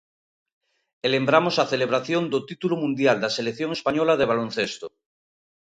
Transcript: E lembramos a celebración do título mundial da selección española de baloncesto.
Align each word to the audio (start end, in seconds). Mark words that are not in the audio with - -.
E 1.05 1.07
lembramos 1.15 1.55
a 1.57 1.69
celebración 1.73 2.23
do 2.33 2.39
título 2.49 2.75
mundial 2.83 3.17
da 3.23 3.33
selección 3.37 3.69
española 3.77 4.13
de 4.19 4.29
baloncesto. 4.31 4.87